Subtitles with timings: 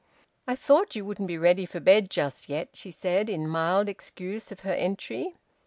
[0.47, 4.51] "I thought you wouldn't be ready for bed just yet," she said, in mild excuse
[4.51, 5.35] of her entry.